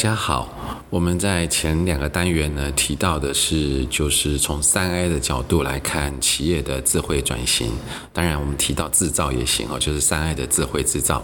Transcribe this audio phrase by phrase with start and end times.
[0.00, 0.48] 大家好，
[0.88, 7.70] 我们在前两个单元呢提到的是，就是从三 A 的角度来看企业的智慧转型。
[8.10, 11.22] 当然，我们提到制造也行哦，就是三 A 的智慧制造。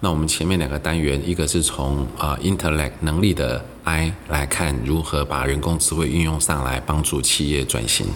[0.00, 3.64] 那我们前面两个单元，一个是从啊 Intellect 能力的。
[3.86, 8.08] I 来看如何把人工智慧运用上来帮助企业转型。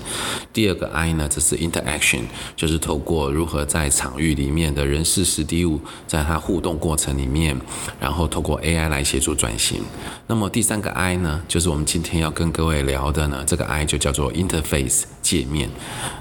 [0.53, 2.25] 第二个 I 呢，这是 Interaction，
[2.57, 7.57] 就是透过如何在场域里面的人事实地物，在它互动过程里面，
[8.01, 9.81] 然后透过 AI 来协助转型。
[10.27, 15.69] 那么第三个 I 呢，就是我们今天要跟各位聊的呢，这个 I 就叫做 Interface 界面。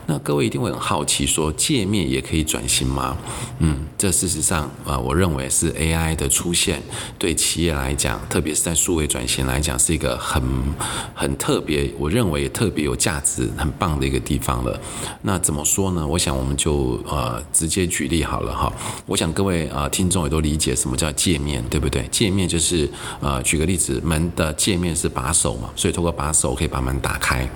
[0.06, 3.18] 那各位一定会很好奇，说界面也可以转型吗？
[3.60, 6.82] 嗯，这事实上啊，我认为是 AI 的出现
[7.18, 9.46] 对企业来讲，特别是在数位转型。
[9.46, 10.44] 来讲是一个很
[11.16, 14.80] 很特别，我认为特别有价值、很棒的一个地方了。
[15.22, 16.06] 那怎么说呢？
[16.06, 18.72] 我想我们就呃直接举例好了哈。
[19.06, 22.08] 我想各位啊、听众也都理解什么叫界面，对不对？
[22.12, 22.90] 界面就是
[23.22, 27.48] 呃举个例子，门的界面是把手嘛，所以透过把手可以把门打开。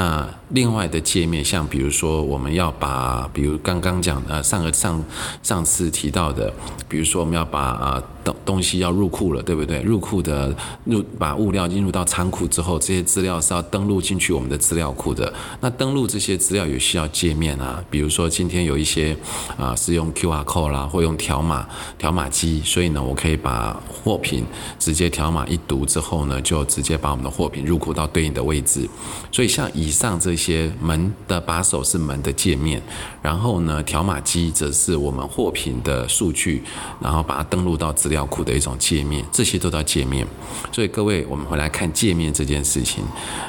[0.00, 5.04] 那另外的界面，像比如说我们要把，比如刚刚讲的上个上
[5.42, 6.50] 上次提到的，
[6.88, 9.80] 比如说我们要把啊东东西要入库了，对不对？
[9.82, 10.54] 入库的
[10.84, 15.32] 入把物料进入到仓库之后，这些资料是要登录进去我们的资料库的。
[15.60, 19.16] 那登录这些资料也需要界面啊，比如说今天有一些
[19.56, 21.66] 啊是用 QR code 啦，或用条码
[21.98, 24.44] 条码机，所以呢，我可以把货品
[24.78, 28.88] 直接条码一读之后呢，就直接把我们的货品入库到对应的位置。
[29.32, 32.82] 所以像以上这些门的把手是门的界面，
[33.22, 36.62] 然后呢，条码机则是我们货品的数据，
[37.00, 40.26] 然后把它登录到料库的一种界面，这些都叫界面。
[40.70, 43.02] 所以各位，我们回来看界面这件事情，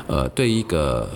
[0.08, 1.10] 呃，对一个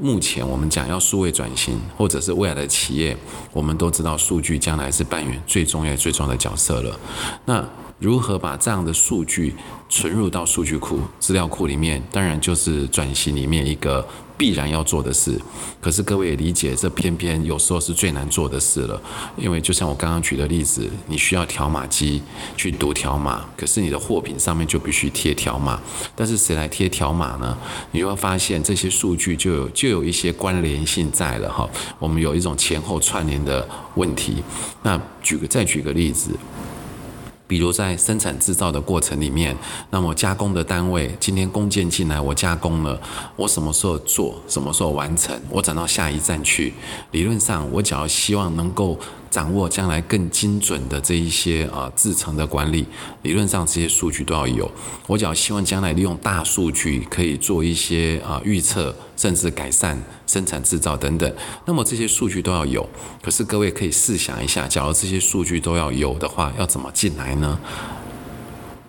[0.00, 3.16] 目前我们讲要数位转型，或者是未来的企业，
[3.52, 7.00] 我们都知道数据将来是扮演最重要、最重要的角色了。
[7.46, 7.66] 那
[8.00, 9.54] 如何把这样的数据
[9.90, 12.02] 存入到数据库、资料库里面？
[12.10, 14.06] 当然就是转型里面一个
[14.38, 15.38] 必然要做的事。
[15.82, 18.98] 可是各位也理解，这偏偏有时候是最难做的事了。
[19.36, 22.22] 因为就像我刚刚举的例子，你需要条码机
[22.56, 25.78] 去读条码，可是你的货品上面就必须贴条码。
[26.16, 27.54] 但是谁来贴条码呢？
[27.92, 31.68] 你就会发现这些数据就有就有一些关联性在了哈。
[31.98, 34.42] 我们有一种前后串联的问题。
[34.82, 36.30] 那举个再举个例子。
[37.50, 39.56] 比如在生产制造的过程里面，
[39.90, 42.96] 那么加工的单位今天工件进来，我加工了，
[43.34, 46.72] 我什么时候做，什么时候完成，我转到下一站去。
[47.10, 48.96] 理论上，我只要希望能够。
[49.30, 52.84] 掌握将来更精准的这一些啊制成的管理，
[53.22, 54.70] 理论上这些数据都要有。
[55.06, 61.32] 我只要希望将来利用大数据可以做一些啊预测，甚至改善生产制造等等。
[61.64, 62.88] 那么这些数据都要有。
[63.22, 67.58] 可是各位可以试想一下，假如这些数据都要有的话，要怎么进来呢？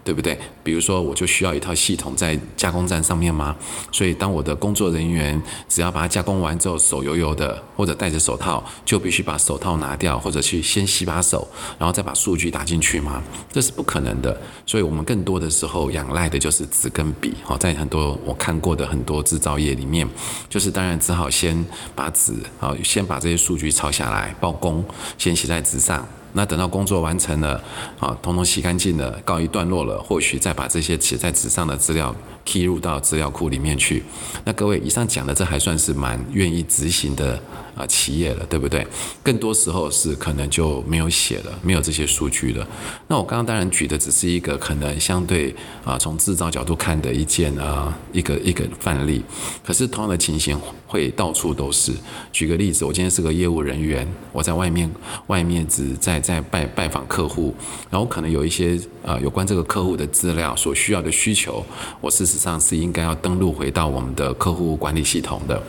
[0.03, 0.39] 对不对？
[0.63, 3.55] 比如说，我就需要一套系统在加工站上面吗？
[3.91, 11.47] 所以，当我的工作人员只要把它加工完之后，手油油的，或者戴着手套，就必须把手套拿掉，或者去先洗把手，
[11.79, 13.21] 然后再把数据打进去吗？
[13.51, 14.39] 这是不可能的。
[14.65, 17.33] 所以我们更多的时候仰赖的就是纸跟笔。
[17.43, 20.07] 好，在很多我看过的很多制造业里面，
[20.49, 24.83] 就是当然只好先把纸，好，先把这些数据抄下来，报工，
[25.17, 26.07] 先写在纸上。
[26.33, 27.61] 那等到工作完成了，
[27.99, 32.15] 啊，统统洗干净了，告一段落了，或许再把这些写在纸上的资料
[32.51, 34.03] 踢入到资料库里面去。
[34.43, 37.41] 那各位，以上讲的这还算是蛮愿意执行的
[37.77, 38.85] 啊企业了，对不对？
[39.23, 42.67] 更多时候是可能就没有写了，没有这些数据了。
[43.07, 49.23] 那我刚刚当然举的只是一个可能相对啊从制造角度看的一件啊一个一个范例，
[49.63, 51.93] 可是同样的情形会到处都是。
[52.33, 54.91] 举个例子，我今天是个业务人员，我在外面
[55.27, 56.19] 外面只在。
[56.19, 57.53] 在拜拜访客户，
[57.89, 61.65] 然后可能有一些啊有关这个客户的资料所需要的需求，
[61.99, 65.61] 我事实上是应该要登录回到我们的客户管理系统的。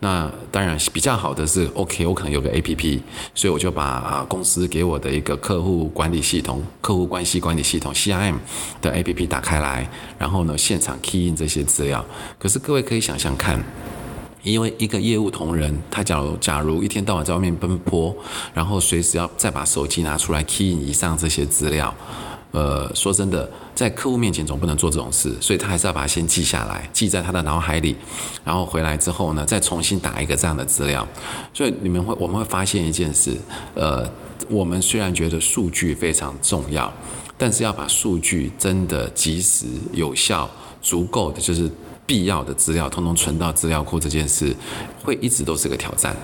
[0.00, 3.00] 那当然比较好的是，OK，我可能有个 APP，
[3.34, 8.34] 所以我就把啊公司给我的一个客户管理系统、客户关系管理系统 CRM
[8.82, 9.88] 的 APP 打开来，
[10.18, 12.04] 然后呢现场 key in 这些资料。
[12.38, 13.62] 可是各位可以想想看。
[14.42, 18.14] 因为一个业务同仁，他假如假如一天到晚在外面奔波，
[18.54, 21.92] 然后随时要再把手机拿出来 key in 以上这些资料，
[22.52, 27.94] 呃，说真的，在客户面前总不能做这种事，所以他还是要把它先记下来，记在他的脑海里，
[28.44, 31.06] 然后回来之后呢，再重新打一个这样的资料。
[31.52, 33.36] 所以你们会我们会发现一件事，
[33.74, 34.08] 呃，
[34.48, 36.92] 我们虽然觉得数据非常重要，
[37.36, 40.50] 但是要把数据真的及时、有效、
[40.80, 41.70] 足够的就是。
[42.06, 44.54] 必要的资料通通存到资料库这件事，
[45.02, 46.16] 会一直都是个挑战。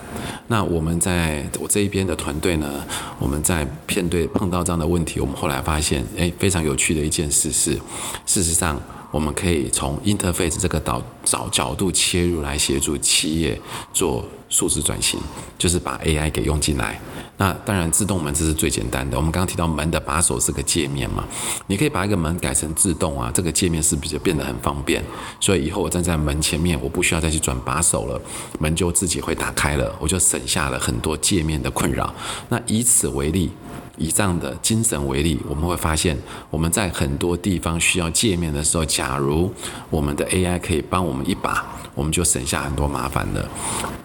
[0.46, 2.84] 那我们在我这一边的团队呢，
[3.18, 7.78] 我们在片队碰到这样的问题，我们后来发现，哎，非常有趣的一件事是，
[8.24, 8.80] 事实上
[9.12, 13.60] 我们可以从 interface 这个导找角度切入来协助企业
[13.92, 15.20] 做数字转型，
[15.56, 16.98] 就是把 AI 给用进来。
[17.36, 19.16] 那当然，自动门这是最简单的。
[19.16, 21.24] 我们刚刚提到门的把手是个界面嘛，
[21.66, 25.02] 你可以把一个门改成自动啊，这个界面是不是就变得很方便？
[25.40, 28.20] 所以以后我站在门前面，我不需要再去转把手了，
[28.58, 32.14] 门就自己会打开了，我就省下了很多界面的困扰。
[32.48, 33.50] 那以此为例。
[33.96, 36.16] 以这样的精神为例，我们会发现，
[36.50, 39.52] 我们在很多地方需要界面的时候，假如
[39.90, 43.48] 我们的 AI 可以帮我们一把，我们就省下很多麻烦了。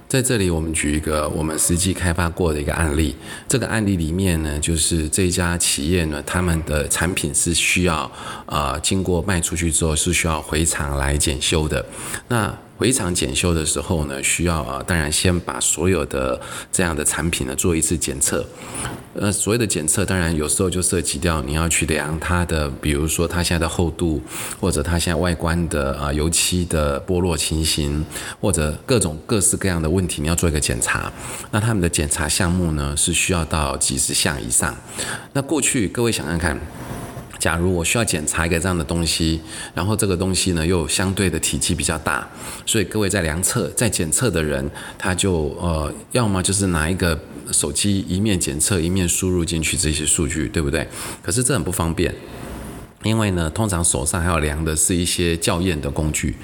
[0.07, 3.13] 在这里，我们举一个我们实际开发过的一个案例。
[3.45, 8.09] 这个案例里面呢，就是这家企业呢，他们的产品是需要
[8.45, 11.85] 呃经过卖出去之后是需要回厂来检修的。
[12.29, 16.39] 那回厂检修的时候呢，需要啊，当然先把所有的
[16.71, 18.45] 这样的产品呢做一次检测。
[19.15, 24.21] 呃，所谓的检测，当然有时候就涉及到你要去量它的，比如说它现在的厚度，
[24.59, 28.05] 或者它现在外观的啊油漆的剥落情形，
[28.39, 31.11] 或者各种各式各样的问题，你要做一个检查。
[31.49, 34.75] 那他们的检查项目呢，是需要到几十项以上。
[35.33, 36.59] 那过去各位想想看。
[37.47, 39.39] 假如我需要检查一个这样的东西，
[39.73, 42.27] 然后这个东西呢又相对的体积比较大，
[42.65, 47.17] 所以各位在量测、在检测的人，他就呃，要么就是拿一个
[47.53, 50.85] 手机一面检测一面输入进去这些数据，对不对？
[51.23, 52.13] 可是这很不方便，
[53.03, 56.35] 因为呢，通常手上还要量的是一些校验的工具，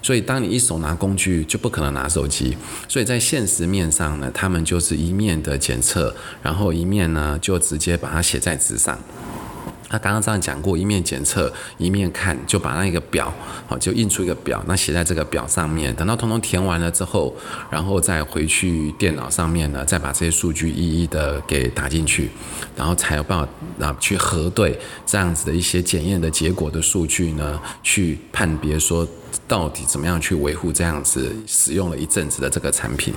[0.00, 2.56] 所以当你一手拿工具，就不可能拿手机，
[2.86, 8.96] 所以在现实面上呢，他们就是一面的检测，然后一面呢就直接把它写在纸上。
[9.92, 13.30] 他刚刚这样讲过，一面检测一面看，就把那个表，
[13.66, 15.94] 好，就印出一个表，那写在这个表上面。
[15.94, 17.36] 等到通通填完了之后，
[17.70, 22.30] 然后再回去电脑上面呢，再把这些数据一一的给打进去，
[22.74, 29.06] 然后才有办法啊去核对这样子的一些检验的结果的数据呢，去判别说。
[29.48, 33.14] 到底怎么样去维护这样子使用了一阵子的这个产品？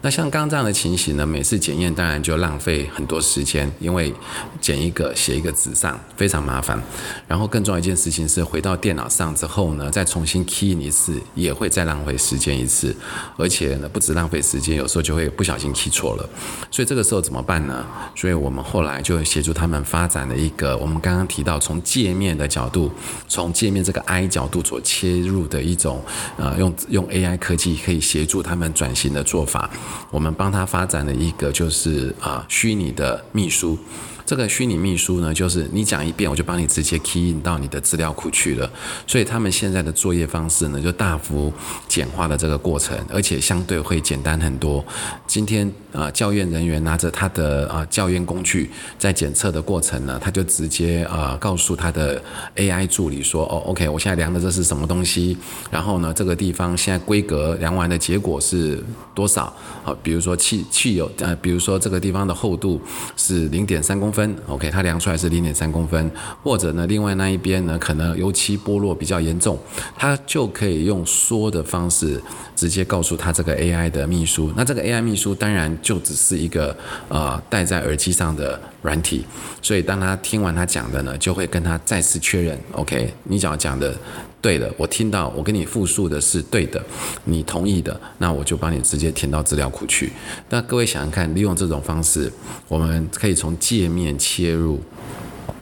[0.00, 4.14] 那像刚刚这样的情形呢，每次检验当然就浪费很多时间，因为
[4.60, 6.80] 检一个写一个纸上非常麻烦。
[7.26, 12.94] 然后更重要一件事情是，回到电脑上之后呢，再重新 key 一次，也会再浪费时间一次。
[13.36, 16.28] 而且呢，不止浪费时间，有时候就会不小心 key 错了。
[16.70, 17.84] 所以这个时候怎么办呢？
[18.14, 22.92] 所以我们后来就协助他们发展了一个，我们刚刚提到从界面的角度，
[23.26, 26.00] 从界面这个 I 角度所切入的一种，
[26.36, 29.68] 呃，用用 AI 科技可以协助他们转型的做法。
[30.10, 33.78] 我们帮他发展了一个，就是啊，虚拟的秘书。
[34.28, 38.70] 这个虚拟秘书呢，就是你讲一遍，我就帮你直接 key in 到你的资料库去了。
[39.06, 41.50] 所以他们现在的作业方式呢，就大幅
[41.88, 44.84] 简化了这个过程，而且相对会简单很多。
[45.26, 52.22] 今天啊，校验人员拿着他的啊校验工具，在检测的过程呢，他就直接啊告诉他的
[52.56, 55.38] AI 助理说：“哦，OK，我现在量的这是什么东西？
[55.70, 58.84] 然后呢，这个地方现在规格量完的结果是
[59.14, 59.50] 多少？
[59.82, 62.78] 好，比如说汽汽油，呃，比如说这个地方的厚度
[63.16, 66.10] 是零点三公分。”分 OK，它量出来是零点三公分，
[66.42, 69.56] 或者呢，另外那一边呢，可能油漆剥落比较严重，
[69.96, 72.20] 它就可以用说的方式
[72.56, 74.52] 直接告诉他这个 AI 的秘书。
[74.56, 76.76] 那这个 AI 秘书当然就只是一个
[77.08, 79.24] 呃戴在耳机上的软体，
[79.62, 83.94] 所以当他听完他讲的呢，就会跟他再次确认 OK，你只要讲的。
[84.40, 86.80] 对的，我听到我跟你复述的是对的，
[87.24, 90.12] 你同意的，那我就帮你直接填到资料库去。
[90.48, 92.32] 那各位想想看，利用这种方式，
[92.68, 94.80] 我们可以从界面切入，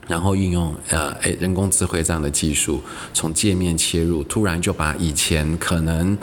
[0.07, 2.83] 然后运用呃诶人工智慧这样的技术，
[3.15, 6.17] 从界面切入，突然就把以前可能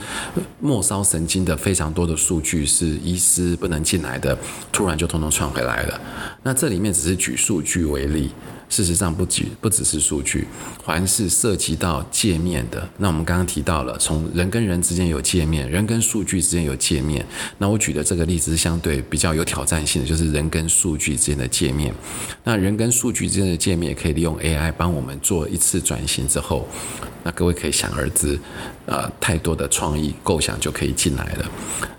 [0.59, 4.37] 末梢神经的非常多的数据是医师不能进来的，
[4.71, 5.99] 突然就通通串回来了。
[6.43, 8.31] 那这里面只是举数据为例。
[8.73, 10.47] 事实上不止不只是数据，
[10.83, 17.23] 凡是涉及到界面的，那我们刚刚提到了，从人跟人之间有界面，人跟数据之间有界面。
[17.59, 21.93] 那我举的这个例子是相对比较有挑战性的，就是人跟数据之间的界面。
[22.43, 26.67] 那人跟数据之间的界面也可以利用 AI 帮我们做一次转型之后，
[27.23, 28.39] 那各位可以想而知，
[28.87, 31.45] 呃，太多的创意构想就可以进来了。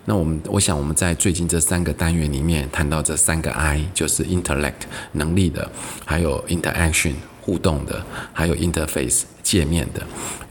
[0.07, 5.71] 那我们，我想我们在最近这三个单元里面谈到这三个 I，就是 intellect 能力的，
[6.05, 8.03] 还有的 action 互动的，
[8.33, 9.25] 还有 interface。
[9.45, 10.03] 界面的，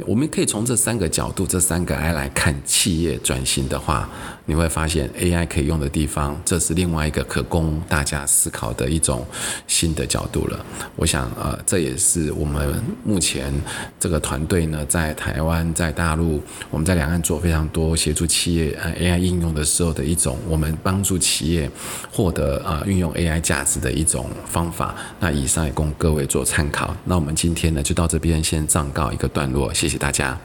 [0.06, 4.08] 我们可以从这三个角度、这三个 I 来看企业转型的话，
[4.46, 9.26] 你会发现 AI 可以用的地方，这是另外一个可供大家思考的一种
[9.68, 10.64] 新的角度了。
[10.96, 13.52] 我想，呃，这也是我们目前
[14.00, 21.68] 这个团队呢，在台湾、在大陆，我们在两岸做非常多协助企业呃 AI 应用的时候的一种，我们帮助企业
[22.12, 24.94] 获得呃运用 AI 价值的一种方法。
[25.20, 26.96] 那以上也供各位做参考。
[27.06, 30.38] 那我们今天呢就到这边先告一个段落，谢谢大家。